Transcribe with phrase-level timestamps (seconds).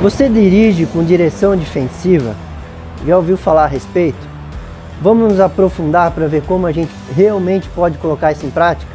[0.00, 2.34] Você dirige com direção defensiva?
[3.06, 4.16] Já ouviu falar a respeito?
[5.02, 8.92] Vamos nos aprofundar para ver como a gente realmente pode colocar isso em prática?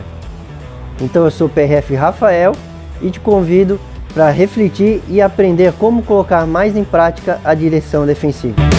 [0.99, 2.53] Então eu sou o PRF Rafael
[2.99, 3.79] e te convido
[4.15, 8.74] para refletir e aprender como colocar mais em prática a direção defensiva.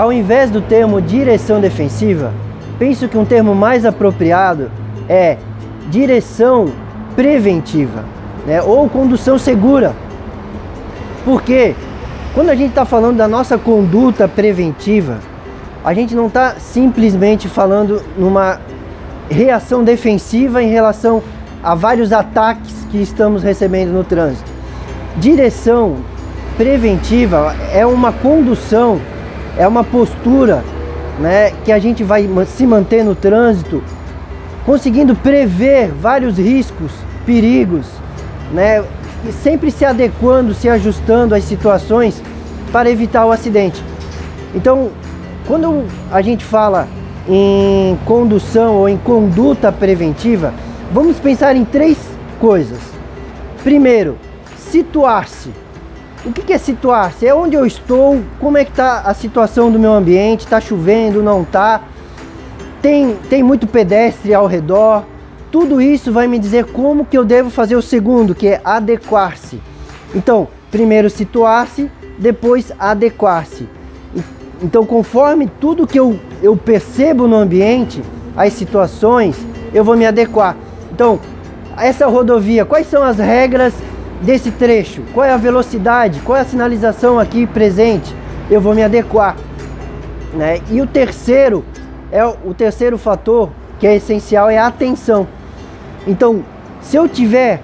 [0.00, 2.32] Ao invés do termo direção defensiva,
[2.78, 4.70] penso que um termo mais apropriado
[5.06, 5.36] é
[5.90, 6.72] direção
[7.14, 8.02] preventiva,
[8.46, 8.62] né?
[8.62, 9.94] ou condução segura.
[11.22, 11.74] Porque
[12.32, 15.18] quando a gente está falando da nossa conduta preventiva,
[15.84, 18.58] a gente não está simplesmente falando numa
[19.28, 21.22] reação defensiva em relação
[21.62, 24.50] a vários ataques que estamos recebendo no trânsito.
[25.18, 25.96] Direção
[26.56, 28.98] preventiva é uma condução
[29.56, 30.62] é uma postura
[31.18, 33.82] né, que a gente vai se manter no trânsito,
[34.64, 36.92] conseguindo prever vários riscos,
[37.26, 37.86] perigos,
[38.52, 38.82] né,
[39.28, 42.22] e sempre se adequando, se ajustando às situações
[42.72, 43.82] para evitar o acidente.
[44.54, 44.90] Então,
[45.46, 46.88] quando a gente fala
[47.28, 50.54] em condução ou em conduta preventiva,
[50.92, 51.98] vamos pensar em três
[52.40, 52.78] coisas.
[53.62, 54.16] Primeiro,
[54.56, 55.50] situar-se.
[56.22, 57.26] O que é situar-se?
[57.26, 61.22] É onde eu estou, como é que está a situação do meu ambiente, está chovendo,
[61.22, 61.80] não está,
[62.82, 65.04] tem, tem muito pedestre ao redor.
[65.50, 69.62] Tudo isso vai me dizer como que eu devo fazer o segundo, que é adequar-se.
[70.14, 73.66] Então, primeiro situar-se, depois adequar-se.
[74.62, 78.02] Então, conforme tudo que eu, eu percebo no ambiente,
[78.36, 79.36] as situações,
[79.72, 80.54] eu vou me adequar.
[80.92, 81.18] Então,
[81.78, 83.72] essa rodovia, quais são as regras
[84.20, 88.14] desse trecho, qual é a velocidade, qual é a sinalização aqui presente,
[88.50, 89.36] eu vou me adequar.
[90.34, 90.60] Né?
[90.70, 91.64] E o terceiro,
[92.12, 95.26] é o terceiro fator que é essencial é a atenção.
[96.06, 96.44] Então,
[96.82, 97.62] se eu tiver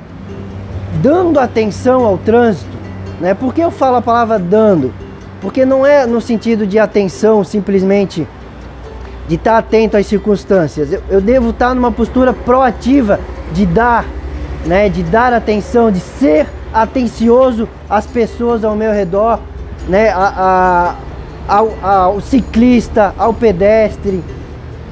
[1.03, 2.77] dando atenção ao trânsito,
[3.21, 3.35] né?
[3.35, 4.93] Por que eu falo a palavra dando?
[5.41, 8.27] Porque não é no sentido de atenção simplesmente
[9.29, 10.93] de estar atento às circunstâncias.
[10.93, 13.19] Eu, eu devo estar numa postura proativa
[13.53, 14.05] de dar
[14.67, 19.39] né, de dar atenção, de ser atencioso às pessoas ao meu redor,
[19.89, 20.95] né, a,
[21.49, 24.23] a, ao, ao ciclista, ao pedestre,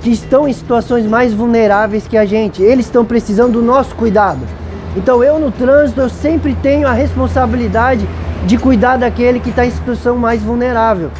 [0.00, 2.62] que estão em situações mais vulneráveis que a gente.
[2.62, 4.40] Eles estão precisando do nosso cuidado.
[4.96, 8.06] Então eu no trânsito eu sempre tenho a responsabilidade
[8.46, 11.10] de cuidar daquele que está em situação mais vulnerável.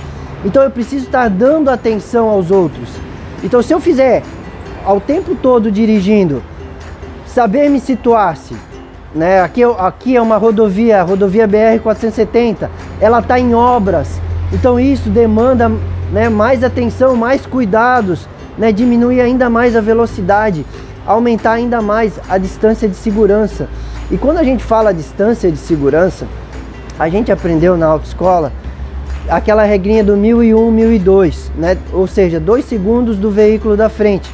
[0.44, 2.88] Então eu preciso estar dando atenção aos outros.
[3.42, 4.22] Então se eu fizer
[4.84, 6.42] ao tempo todo dirigindo
[7.34, 8.54] saber me situar-se.
[9.12, 9.40] Né?
[9.40, 12.68] Aqui, aqui é uma rodovia, rodovia BR-470,
[13.00, 14.20] ela está em obras,
[14.52, 15.70] então isso demanda
[16.12, 20.64] né, mais atenção, mais cuidados, né, diminuir ainda mais a velocidade,
[21.04, 23.68] aumentar ainda mais a distância de segurança.
[24.10, 26.26] E quando a gente fala distância de segurança,
[26.98, 28.52] a gente aprendeu na autoescola
[29.28, 31.76] aquela regrinha do 1001, 1002, né?
[31.92, 34.30] ou seja, dois segundos do veículo da frente.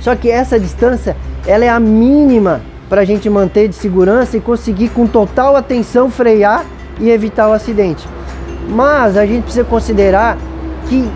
[0.00, 4.40] Só que essa distância ela é a mínima para a gente manter de segurança e
[4.40, 6.64] conseguir com total atenção frear
[7.00, 8.06] e evitar o acidente.
[8.68, 10.36] Mas a gente precisa considerar
[10.88, 11.08] que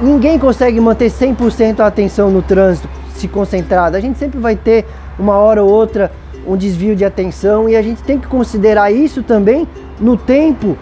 [0.00, 3.96] ninguém consegue manter 100% a atenção no trânsito se concentrado.
[3.96, 4.84] A gente sempre vai ter
[5.18, 6.12] uma hora ou outra
[6.46, 9.66] um desvio de atenção e a gente tem que considerar isso também
[9.98, 10.76] no tempo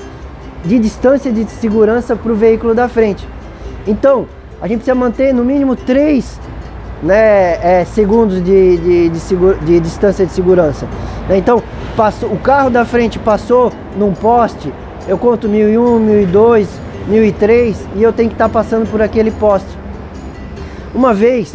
[0.65, 3.27] de distância de segurança para o veículo da frente.
[3.87, 4.27] Então,
[4.61, 6.41] a gente precisa manter no mínimo 3
[7.03, 10.87] né, é, segundos de, de, de, de, distância de segurança.
[11.29, 11.39] Né?
[11.39, 11.63] Então,
[11.97, 14.73] passou, o carro da frente passou num poste,
[15.07, 16.69] eu conto 1001, 1002,
[17.09, 19.69] 1003 e eu tenho que estar tá passando por aquele poste.
[20.95, 21.55] Uma vez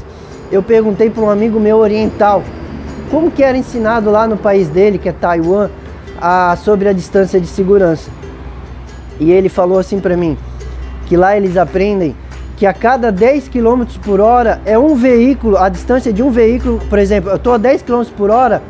[0.51, 2.43] eu perguntei para um amigo meu oriental
[3.09, 5.69] como que era ensinado lá no país dele, que é Taiwan,
[6.21, 8.11] a, sobre a distância de segurança.
[9.19, 10.37] E ele falou assim para mim
[11.07, 12.15] que lá eles aprendem
[12.59, 16.77] que a cada 10 km por hora é um veículo, a distância de um veículo,
[16.89, 18.61] por exemplo, eu estou a 10 km por hora,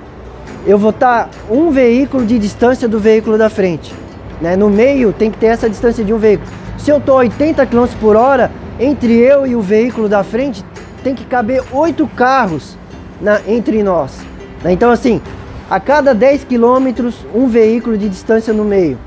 [0.68, 3.91] eu vou estar tá um veículo de distância do veículo da frente.
[4.39, 4.56] Né?
[4.56, 6.47] No meio tem que ter essa distância de um veículo.
[6.77, 10.63] Se eu estou a 80 km por hora, entre eu e o veículo da frente
[11.03, 12.77] tem que caber oito carros
[13.19, 14.19] na, entre nós.
[14.63, 14.71] Né?
[14.71, 15.19] Então assim,
[15.68, 19.00] a cada 10 km um veículo de distância no meio.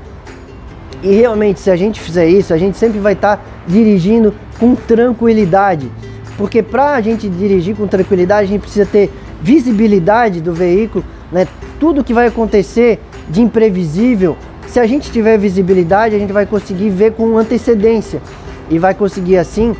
[1.03, 4.73] E realmente, se a gente fizer isso, a gente sempre vai estar tá dirigindo com
[4.73, 5.91] tranquilidade.
[6.37, 9.11] Porque para a gente dirigir com tranquilidade, a gente precisa ter
[9.41, 11.45] visibilidade do veículo, né?
[11.79, 16.89] Tudo que vai acontecer de imprevisível, se a gente tiver visibilidade, a gente vai conseguir
[16.89, 18.21] ver com antecedência.
[18.69, 19.75] e vai conseguir assim,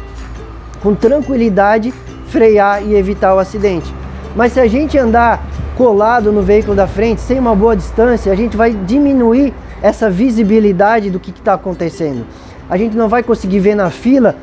[0.83, 1.93] com tranquilidade,
[2.27, 3.91] frear e evitar o acidente.
[4.35, 5.43] Mas se a gente andar
[5.77, 11.09] colado no veículo da frente, sem uma boa distância, a gente vai diminuir essa visibilidade
[11.09, 12.25] do que está acontecendo.
[12.69, 14.35] A gente não vai conseguir ver na fila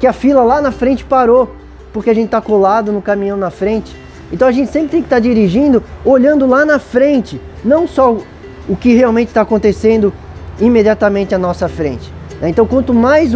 [0.00, 1.54] que a fila lá na frente parou,
[1.92, 3.94] porque a gente está colado no caminhão na frente.
[4.32, 8.16] Então a gente sempre tem que estar tá dirigindo olhando lá na frente, não só
[8.68, 10.12] o que realmente está acontecendo
[10.60, 12.12] imediatamente à nossa frente.
[12.40, 12.48] Né?
[12.48, 13.32] Então quanto mais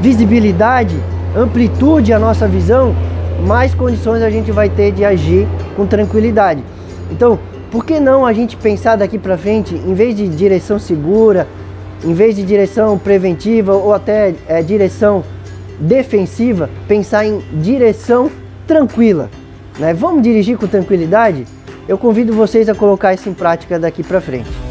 [0.00, 0.96] visibilidade,
[1.36, 2.94] amplitude a nossa visão,
[3.46, 5.46] mais condições a gente vai ter de agir
[5.76, 6.62] com tranquilidade.
[7.10, 7.38] Então,
[7.70, 11.46] por que não a gente pensar daqui para frente, em vez de direção segura,
[12.04, 15.22] em vez de direção preventiva ou até é, direção
[15.78, 18.30] defensiva, pensar em direção
[18.66, 19.30] tranquila?
[19.78, 19.94] Né?
[19.94, 21.46] Vamos dirigir com tranquilidade?
[21.88, 24.69] Eu convido vocês a colocar isso em prática daqui para frente.